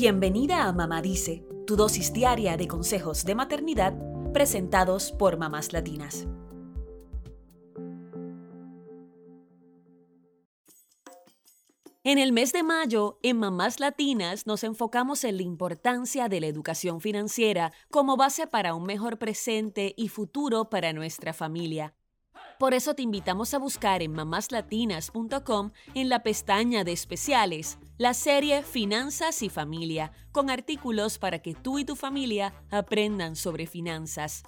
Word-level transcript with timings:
Bienvenida 0.00 0.68
a 0.68 0.72
Mamá 0.72 1.02
Dice, 1.02 1.44
tu 1.66 1.74
dosis 1.74 2.12
diaria 2.12 2.56
de 2.56 2.68
consejos 2.68 3.24
de 3.24 3.34
maternidad 3.34 3.94
presentados 4.32 5.10
por 5.10 5.38
mamás 5.38 5.72
latinas. 5.72 6.28
En 12.04 12.18
el 12.18 12.30
mes 12.30 12.52
de 12.52 12.62
mayo, 12.62 13.18
en 13.24 13.38
Mamás 13.38 13.80
Latinas 13.80 14.46
nos 14.46 14.62
enfocamos 14.62 15.24
en 15.24 15.36
la 15.36 15.42
importancia 15.42 16.28
de 16.28 16.42
la 16.42 16.46
educación 16.46 17.00
financiera 17.00 17.72
como 17.90 18.16
base 18.16 18.46
para 18.46 18.76
un 18.76 18.84
mejor 18.84 19.18
presente 19.18 19.94
y 19.96 20.06
futuro 20.06 20.70
para 20.70 20.92
nuestra 20.92 21.32
familia. 21.32 21.96
Por 22.58 22.74
eso 22.74 22.94
te 22.94 23.02
invitamos 23.02 23.54
a 23.54 23.58
buscar 23.58 24.02
en 24.02 24.12
mamáslatinas.com 24.12 25.70
en 25.94 26.08
la 26.08 26.24
pestaña 26.24 26.82
de 26.82 26.90
especiales 26.90 27.78
la 27.98 28.14
serie 28.14 28.64
Finanzas 28.64 29.42
y 29.42 29.48
Familia, 29.48 30.10
con 30.32 30.50
artículos 30.50 31.18
para 31.18 31.38
que 31.38 31.54
tú 31.54 31.78
y 31.78 31.84
tu 31.84 31.94
familia 31.94 32.52
aprendan 32.70 33.36
sobre 33.36 33.66
finanzas. 33.66 34.42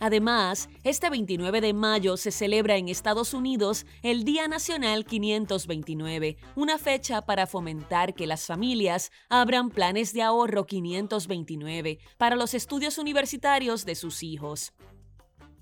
Además, 0.00 0.68
este 0.84 1.10
29 1.10 1.60
de 1.60 1.72
mayo 1.72 2.16
se 2.16 2.30
celebra 2.30 2.76
en 2.76 2.88
Estados 2.88 3.34
Unidos 3.34 3.86
el 4.02 4.24
Día 4.24 4.46
Nacional 4.46 5.04
529, 5.04 6.36
una 6.54 6.78
fecha 6.78 7.22
para 7.22 7.46
fomentar 7.46 8.14
que 8.14 8.28
las 8.28 8.46
familias 8.46 9.10
abran 9.28 9.70
planes 9.70 10.12
de 10.12 10.22
ahorro 10.22 10.66
529 10.66 11.98
para 12.16 12.36
los 12.36 12.54
estudios 12.54 12.98
universitarios 12.98 13.84
de 13.84 13.96
sus 13.96 14.22
hijos. 14.22 14.72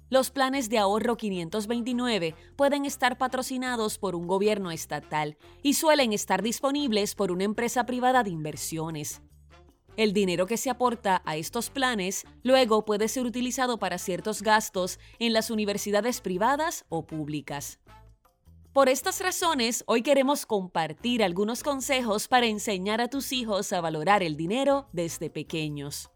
Los 0.09 0.31
planes 0.31 0.69
de 0.69 0.79
ahorro 0.79 1.17
529 1.17 2.37
pueden 2.55 2.85
estar 2.85 3.19
patrocinados 3.19 3.99
por 3.99 4.15
un 4.15 4.29
gobierno 4.29 4.71
estatal 4.71 5.37
y 5.63 5.75
suelen 5.75 6.13
estar 6.13 6.43
disponibles 6.43 7.17
por 7.17 7.33
una 7.33 7.43
empresa 7.43 7.87
privada 7.87 8.23
de 8.23 8.31
inversiones. 8.31 9.21
El 9.97 10.13
dinero 10.13 10.47
que 10.47 10.59
se 10.59 10.71
aporta 10.71 11.23
a 11.25 11.37
estos 11.37 11.71
planes 11.71 12.25
luego 12.45 12.85
puede 12.85 13.09
ser 13.09 13.27
utilizado 13.27 13.79
para 13.79 13.99
ciertos 13.99 14.43
gastos 14.43 15.01
en 15.19 15.33
las 15.33 15.51
universidades 15.51 16.21
privadas 16.21 16.85
o 16.89 17.05
públicas. 17.05 17.81
Por 18.73 18.89
estas 18.89 19.21
razones, 19.21 19.83
hoy 19.87 20.03
queremos 20.03 20.47
compartir 20.47 21.25
algunos 21.25 21.65
consejos 21.65 22.29
para 22.29 22.47
enseñar 22.47 23.01
a 23.01 23.09
tus 23.09 23.33
hijos 23.33 23.73
a 23.73 23.81
valorar 23.81 24.23
el 24.23 24.37
dinero 24.37 24.87
desde 24.93 25.31
pequeños. 25.31 26.11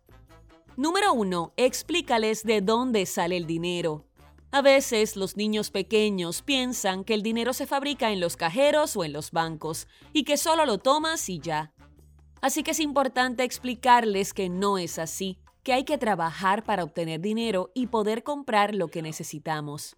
Número 0.76 1.12
1. 1.12 1.52
Explícales 1.56 2.44
de 2.44 2.60
dónde 2.60 3.04
sale 3.04 3.36
el 3.36 3.46
dinero. 3.46 4.04
A 4.52 4.62
veces 4.62 5.16
los 5.16 5.36
niños 5.36 5.70
pequeños 5.70 6.42
piensan 6.42 7.04
que 7.04 7.14
el 7.14 7.22
dinero 7.22 7.52
se 7.52 7.66
fabrica 7.66 8.12
en 8.12 8.20
los 8.20 8.36
cajeros 8.36 8.96
o 8.96 9.04
en 9.04 9.12
los 9.12 9.32
bancos 9.32 9.88
y 10.12 10.24
que 10.24 10.36
solo 10.36 10.66
lo 10.66 10.78
tomas 10.78 11.28
y 11.28 11.40
ya. 11.40 11.72
Así 12.40 12.62
que 12.62 12.70
es 12.70 12.80
importante 12.80 13.44
explicarles 13.44 14.32
que 14.32 14.48
no 14.48 14.78
es 14.78 14.98
así, 14.98 15.38
que 15.62 15.72
hay 15.72 15.84
que 15.84 15.98
trabajar 15.98 16.64
para 16.64 16.84
obtener 16.84 17.20
dinero 17.20 17.70
y 17.74 17.88
poder 17.88 18.22
comprar 18.22 18.74
lo 18.74 18.88
que 18.88 19.02
necesitamos. 19.02 19.96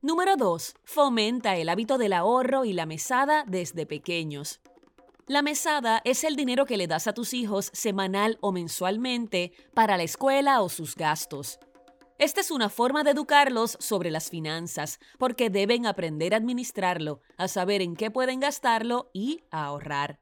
Número 0.00 0.36
2. 0.36 0.74
Fomenta 0.84 1.56
el 1.56 1.68
hábito 1.68 1.96
del 1.96 2.14
ahorro 2.14 2.64
y 2.64 2.72
la 2.72 2.86
mesada 2.86 3.44
desde 3.46 3.86
pequeños. 3.86 4.60
La 5.28 5.40
mesada 5.40 6.02
es 6.04 6.24
el 6.24 6.34
dinero 6.34 6.66
que 6.66 6.76
le 6.76 6.88
das 6.88 7.06
a 7.06 7.14
tus 7.14 7.32
hijos 7.32 7.70
semanal 7.72 8.38
o 8.40 8.50
mensualmente 8.50 9.52
para 9.72 9.96
la 9.96 10.02
escuela 10.02 10.62
o 10.62 10.68
sus 10.68 10.96
gastos. 10.96 11.60
Esta 12.18 12.40
es 12.40 12.50
una 12.50 12.68
forma 12.68 13.04
de 13.04 13.12
educarlos 13.12 13.76
sobre 13.80 14.10
las 14.10 14.30
finanzas, 14.30 14.98
porque 15.18 15.48
deben 15.48 15.86
aprender 15.86 16.34
a 16.34 16.38
administrarlo, 16.38 17.20
a 17.36 17.48
saber 17.48 17.82
en 17.82 17.94
qué 17.94 18.10
pueden 18.10 18.40
gastarlo 18.40 19.10
y 19.12 19.42
a 19.50 19.64
ahorrar 19.64 20.20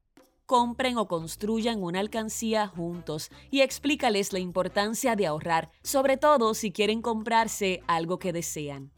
compren 0.51 0.99
o 0.99 1.07
construyan 1.07 1.81
una 1.81 2.01
alcancía 2.01 2.67
juntos 2.67 3.31
y 3.53 3.61
explícales 3.61 4.33
la 4.33 4.41
importancia 4.41 5.15
de 5.15 5.29
ahorrar, 5.29 5.71
sobre 5.85 6.17
todo 6.17 6.55
si 6.55 6.73
quieren 6.73 7.03
comprarse 7.03 7.85
algo 7.87 8.19
que 8.19 8.33
desean. 8.33 8.91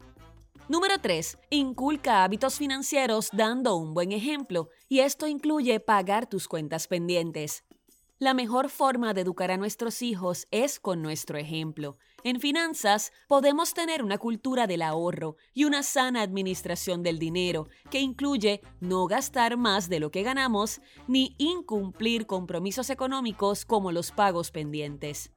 Número 0.69 0.97
3. 0.97 1.39
Inculca 1.49 2.23
hábitos 2.23 2.57
financieros 2.57 3.29
dando 3.33 3.75
un 3.75 3.93
buen 3.93 4.13
ejemplo, 4.13 4.69
y 4.87 4.99
esto 4.99 5.27
incluye 5.27 5.81
pagar 5.81 6.25
tus 6.25 6.47
cuentas 6.47 6.87
pendientes. 6.87 7.65
La 8.17 8.33
mejor 8.33 8.69
forma 8.69 9.13
de 9.13 9.19
educar 9.19 9.51
a 9.51 9.57
nuestros 9.57 10.01
hijos 10.01 10.47
es 10.51 10.79
con 10.79 11.01
nuestro 11.01 11.37
ejemplo. 11.37 11.97
En 12.23 12.39
finanzas 12.39 13.11
podemos 13.27 13.73
tener 13.73 14.01
una 14.01 14.17
cultura 14.17 14.65
del 14.65 14.83
ahorro 14.83 15.35
y 15.53 15.65
una 15.65 15.83
sana 15.83 16.21
administración 16.21 17.03
del 17.03 17.19
dinero, 17.19 17.67
que 17.89 17.99
incluye 17.99 18.61
no 18.79 19.05
gastar 19.07 19.57
más 19.57 19.89
de 19.89 19.99
lo 19.99 20.11
que 20.11 20.23
ganamos 20.23 20.79
ni 21.09 21.35
incumplir 21.37 22.25
compromisos 22.25 22.89
económicos 22.89 23.65
como 23.65 23.91
los 23.91 24.11
pagos 24.11 24.51
pendientes. 24.51 25.33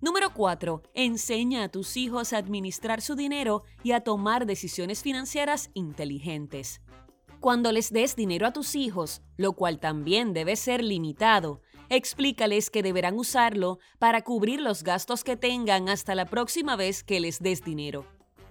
Número 0.00 0.32
4. 0.32 0.82
Enseña 0.94 1.64
a 1.64 1.68
tus 1.70 1.96
hijos 1.96 2.32
a 2.32 2.38
administrar 2.38 3.00
su 3.00 3.16
dinero 3.16 3.64
y 3.82 3.90
a 3.92 4.00
tomar 4.02 4.46
decisiones 4.46 5.02
financieras 5.02 5.70
inteligentes. 5.74 6.80
Cuando 7.40 7.72
les 7.72 7.92
des 7.92 8.14
dinero 8.14 8.46
a 8.46 8.52
tus 8.52 8.76
hijos, 8.76 9.22
lo 9.36 9.54
cual 9.54 9.80
también 9.80 10.34
debe 10.34 10.54
ser 10.54 10.84
limitado, 10.84 11.62
explícales 11.88 12.70
que 12.70 12.84
deberán 12.84 13.18
usarlo 13.18 13.80
para 13.98 14.22
cubrir 14.22 14.60
los 14.60 14.84
gastos 14.84 15.24
que 15.24 15.36
tengan 15.36 15.88
hasta 15.88 16.14
la 16.14 16.26
próxima 16.26 16.76
vez 16.76 17.02
que 17.02 17.18
les 17.18 17.40
des 17.40 17.64
dinero. 17.64 18.06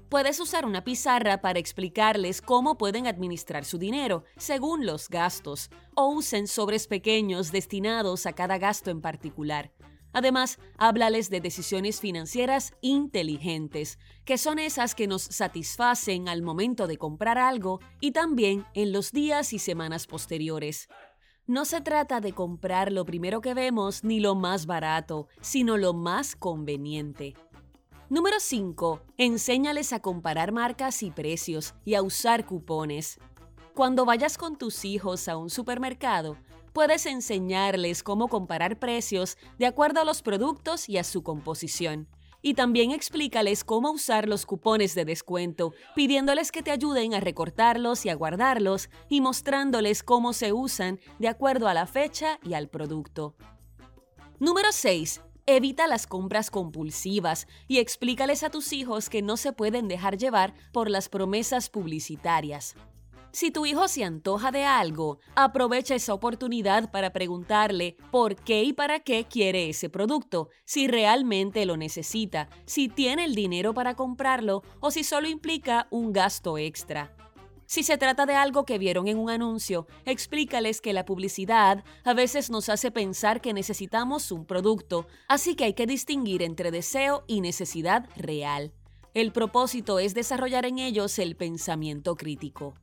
Puedes 0.10 0.42
usar 0.42 0.66
una 0.66 0.84
pizarra 0.84 1.40
para 1.40 1.60
explicarles 1.60 2.42
cómo 2.42 2.78
pueden 2.78 3.08
administrar 3.08 3.64
su 3.64 3.78
dinero 3.78 4.26
según 4.36 4.86
los 4.86 5.08
gastos, 5.08 5.70
o 5.96 6.08
usen 6.10 6.48
sobres 6.48 6.88
pequeños 6.88 7.54
destinados 7.54 8.26
a 8.26 8.34
cada 8.34 8.58
gasto 8.58 8.90
en 8.90 9.02
particular. 9.02 9.72
Además, 10.14 10.60
háblales 10.78 11.30
de 11.30 11.42
decisiones 11.42 12.00
financieras 12.00 12.74
inteligentes, 12.82 14.00
que 14.26 14.38
son 14.38 14.60
esas 14.60 14.96
que 14.96 15.08
nos 15.08 15.22
satisfacen 15.22 16.28
al 16.30 16.42
momento 16.42 16.88
de 16.88 16.98
comprar 16.98 17.38
algo 17.38 17.80
y 18.00 18.12
también 18.12 18.66
en 18.74 18.92
los 18.92 19.12
días 19.12 19.54
y 19.54 19.60
semanas 19.60 20.08
posteriores. 20.08 20.88
No 21.46 21.64
se 21.64 21.80
trata 21.82 22.20
de 22.20 22.34
comprar 22.34 22.92
lo 22.92 23.06
primero 23.06 23.40
que 23.40 23.54
vemos 23.54 24.04
ni 24.04 24.20
lo 24.20 24.36
más 24.36 24.66
barato, 24.66 25.28
sino 25.40 25.78
lo 25.78 25.94
más 25.94 26.36
conveniente. 26.36 27.36
Número 28.10 28.38
5. 28.40 29.02
Enséñales 29.18 29.94
a 29.94 30.02
comparar 30.02 30.52
marcas 30.52 31.04
y 31.04 31.12
precios 31.12 31.74
y 31.86 31.96
a 31.96 32.02
usar 32.02 32.46
cupones. 32.46 33.20
Cuando 33.74 34.06
vayas 34.06 34.38
con 34.38 34.58
tus 34.58 34.86
hijos 34.86 35.28
a 35.28 35.38
un 35.38 35.50
supermercado, 35.50 36.38
puedes 36.78 37.08
enseñarles 37.08 38.04
cómo 38.04 38.28
comparar 38.28 38.78
precios 38.78 39.40
de 39.58 39.66
acuerdo 39.66 40.00
a 40.00 40.04
los 40.04 40.22
productos 40.22 40.88
y 40.88 41.00
a 41.00 41.04
su 41.04 41.24
composición 41.24 42.08
y 42.44 42.54
también 42.54 42.92
explícales 42.92 43.64
cómo 43.64 43.90
usar 43.90 44.28
los 44.28 44.46
cupones 44.46 44.94
de 44.94 45.04
descuento, 45.04 45.74
pidiéndoles 45.96 46.52
que 46.52 46.62
te 46.62 46.70
ayuden 46.70 47.16
a 47.16 47.20
recortarlos 47.20 48.06
y 48.06 48.10
a 48.10 48.14
guardarlos 48.14 48.92
y 49.10 49.22
mostrándoles 49.22 50.04
cómo 50.04 50.34
se 50.34 50.54
usan 50.54 51.00
de 51.18 51.30
acuerdo 51.30 51.68
a 51.68 51.74
la 51.74 51.88
fecha 51.88 52.38
y 52.44 52.54
al 52.54 52.70
producto. 52.70 53.34
Número 54.38 54.72
6. 54.72 55.22
Evita 55.48 55.88
las 55.88 56.06
compras 56.06 56.52
compulsivas 56.52 57.48
y 57.68 57.80
explícales 57.80 58.44
a 58.44 58.52
tus 58.52 58.72
hijos 58.72 59.10
que 59.10 59.24
no 59.24 59.36
se 59.38 59.52
pueden 59.52 59.88
dejar 59.88 60.20
llevar 60.20 60.54
por 60.72 60.92
las 60.92 61.10
promesas 61.10 61.72
publicitarias. 61.72 62.76
Si 63.32 63.52
tu 63.52 63.66
hijo 63.66 63.88
se 63.88 64.04
antoja 64.04 64.52
de 64.52 64.64
algo, 64.64 65.20
aprovecha 65.36 65.96
esa 65.96 66.14
oportunidad 66.14 66.90
para 66.92 67.14
preguntarle 67.14 67.98
por 68.12 68.36
qué 68.36 68.64
y 68.64 68.74
para 68.74 69.00
qué 69.00 69.26
quiere 69.26 69.70
ese 69.70 69.90
producto, 69.90 70.50
si 70.66 70.88
realmente 70.88 71.66
lo 71.66 71.78
necesita, 71.78 72.50
si 72.66 72.90
tiene 72.90 73.26
el 73.26 73.36
dinero 73.36 73.74
para 73.74 73.96
comprarlo 73.96 74.64
o 74.80 74.92
si 74.92 75.04
solo 75.04 75.28
implica 75.28 75.88
un 75.92 76.14
gasto 76.14 76.58
extra. 76.58 77.14
Si 77.68 77.84
se 77.84 77.98
trata 77.98 78.26
de 78.26 78.34
algo 78.34 78.64
que 78.64 78.78
vieron 78.78 79.10
en 79.10 79.18
un 79.18 79.30
anuncio, 79.30 79.88
explícales 80.06 80.80
que 80.80 80.94
la 80.94 81.04
publicidad 81.04 81.84
a 82.06 82.14
veces 82.14 82.50
nos 82.50 82.70
hace 82.70 82.92
pensar 82.92 83.42
que 83.42 83.54
necesitamos 83.54 84.32
un 84.32 84.46
producto, 84.46 85.06
así 85.28 85.54
que 85.56 85.66
hay 85.66 85.74
que 85.74 85.86
distinguir 85.86 86.44
entre 86.44 86.72
deseo 86.72 87.26
y 87.28 87.42
necesidad 87.42 88.08
real. 88.16 88.72
El 89.14 89.34
propósito 89.34 90.00
es 90.00 90.14
desarrollar 90.14 90.66
en 90.66 90.80
ellos 90.80 91.20
el 91.20 91.36
pensamiento 91.36 92.16
crítico. 92.16 92.76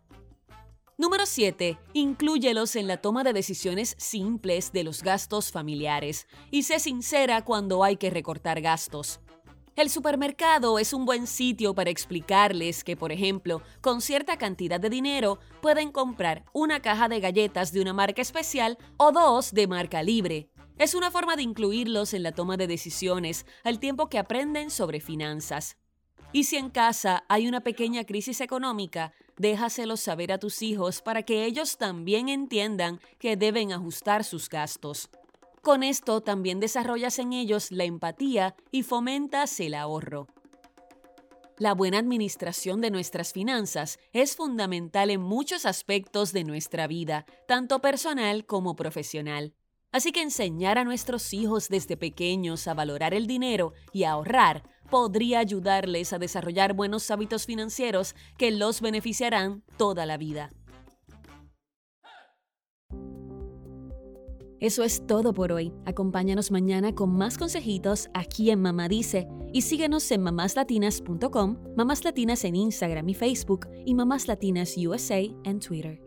Número 0.97 1.27
7. 1.27 1.77
Inclúyelos 1.93 2.77
en 2.77 2.87
la 2.87 2.99
toma 2.99 3.25
de 3.25 3.33
decisiones 3.33 3.97
simples 3.99 4.71
de 4.71 4.85
los 4.85 5.03
gastos 5.03 5.51
familiares 5.51 6.29
y 6.53 6.63
sé 6.63 6.79
sincera 6.79 7.43
cuando 7.45 7.83
hay 7.83 7.97
que 7.97 8.11
recortar 8.11 8.61
gastos. 8.61 9.19
El 9.75 9.91
supermercado 9.91 10.79
es 10.79 10.93
un 10.93 11.05
buen 11.05 11.27
sitio 11.27 11.75
para 11.75 11.91
explicarles 11.91 12.85
que, 12.85 12.97
por 12.97 13.11
ejemplo, 13.11 13.61
con 13.81 14.01
cierta 14.01 14.39
cantidad 14.39 14.79
de 14.79 14.89
dinero 14.89 15.41
pueden 15.61 15.91
comprar 15.91 16.45
una 16.53 16.81
caja 16.81 17.09
de 17.09 17.19
galletas 17.19 17.73
de 17.73 17.81
una 17.81 17.93
marca 17.93 18.23
especial 18.23 18.79
o 18.97 19.11
dos 19.11 19.51
de 19.51 19.67
marca 19.67 20.01
libre. 20.01 20.49
Es 20.79 20.95
una 20.95 21.11
forma 21.11 21.35
de 21.35 21.43
incluirlos 21.43 22.15
en 22.15 22.23
la 22.23 22.31
toma 22.31 22.57
de 22.57 22.69
decisiones 22.69 23.47
al 23.65 23.81
tiempo 23.81 24.09
que 24.09 24.19
aprenden 24.19 24.71
sobre 24.71 25.01
finanzas. 25.01 25.77
Y 26.35 26.45
si 26.45 26.57
en 26.57 26.69
casa 26.69 27.23
hay 27.29 27.47
una 27.47 27.61
pequeña 27.61 28.03
crisis 28.03 28.41
económica, 28.41 29.13
déjaselo 29.39 29.97
saber 29.97 30.33
a 30.33 30.39
tus 30.39 30.63
hijos 30.63 31.01
para 31.01 31.23
que 31.23 31.45
ellos 31.45 31.79
también 31.79 32.29
entiendan 32.29 32.99
que 33.21 33.37
deben 33.37 33.71
ajustar 33.71 34.25
sus 34.25 34.49
gastos. 34.49 35.11
Con 35.63 35.85
esto 35.85 36.23
también 36.23 36.59
desarrollas 36.59 37.21
en 37.21 37.35
ellos 37.35 37.71
la 37.71 37.85
empatía 37.85 38.57
y 38.73 38.83
fomentas 38.83 39.61
el 39.61 39.75
ahorro. 39.75 40.27
La 41.57 41.73
buena 41.73 41.99
administración 41.99 42.81
de 42.81 42.91
nuestras 42.91 43.33
finanzas 43.33 44.01
es 44.13 44.35
fundamental 44.35 45.11
en 45.11 45.21
muchos 45.21 45.65
aspectos 45.65 46.33
de 46.33 46.43
nuestra 46.43 46.89
vida, 46.89 47.27
tanto 47.47 47.81
personal 47.81 48.45
como 48.45 48.75
profesional. 48.75 49.55
Así 49.93 50.11
que 50.11 50.23
enseñar 50.23 50.79
a 50.79 50.85
nuestros 50.85 51.33
hijos 51.33 51.69
desde 51.69 51.97
pequeños 51.97 52.67
a 52.67 52.75
valorar 52.75 53.15
el 53.15 53.29
dinero 53.29 53.73
y 53.93 54.03
a 54.03 54.11
ahorrar 54.11 54.65
podría 54.95 55.41
ayudarles 55.41 56.13
a 56.13 56.21
desarrollar 56.21 56.73
buenos 56.73 57.11
hábitos 57.11 57.47
financieros 57.47 58.15
que 58.39 58.53
los 58.53 58.81
beneficiarán 58.81 59.65
toda 59.77 60.07
la 60.07 60.17
vida. 60.17 60.53
Eso 64.61 64.85
es 64.85 65.05
todo 65.05 65.35
por 65.35 65.51
hoy. 65.51 65.73
Acompáñanos 65.85 66.53
mañana 66.53 66.95
con 66.95 67.11
más 67.11 67.39
consejitos 67.39 68.09
aquí 68.15 68.51
en 68.51 68.63
Mamá 68.63 68.87
Dice 68.87 69.27
y 69.53 69.63
síguenos 69.63 70.09
en 70.13 70.23
mamáslatinas.com, 70.23 71.57
Mamás 71.77 72.05
Latinas 72.05 72.45
en 72.45 72.55
Instagram 72.55 73.09
y 73.09 73.15
Facebook 73.15 73.67
y 73.85 73.97
Mamás 73.97 74.29
Latinas 74.29 74.77
USA 74.77 75.19
en 75.19 75.59
Twitter. 75.59 76.04